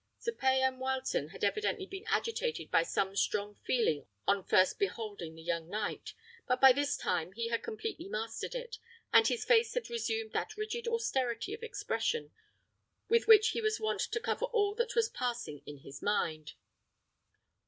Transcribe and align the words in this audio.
Sir 0.17 0.31
Payan 0.31 0.79
Wileton 0.79 1.29
had 1.29 1.43
evidently 1.43 1.85
been 1.85 2.07
agitated 2.07 2.71
by 2.71 2.81
some 2.81 3.15
strong 3.15 3.57
feeling 3.63 4.07
on 4.27 4.43
first 4.43 4.79
beholding 4.79 5.35
the 5.35 5.43
young 5.43 5.69
knight; 5.69 6.15
but 6.47 6.59
by 6.59 6.71
this 6.71 6.97
time 6.97 7.33
he 7.33 7.49
had 7.49 7.61
completely 7.61 8.09
mastered 8.09 8.55
it, 8.55 8.79
and 9.13 9.27
his 9.27 9.45
face 9.45 9.75
had 9.75 9.91
resumed 9.91 10.31
that 10.31 10.57
rigid 10.57 10.87
austerity 10.87 11.53
of 11.53 11.61
expression 11.61 12.31
with 13.09 13.27
which 13.27 13.49
he 13.49 13.61
was 13.61 13.79
wont 13.79 14.01
to 14.01 14.19
cover 14.19 14.45
all 14.45 14.73
that 14.73 14.95
was 14.95 15.07
passing 15.07 15.61
in 15.67 15.77
his 15.81 16.01
mind. 16.01 16.53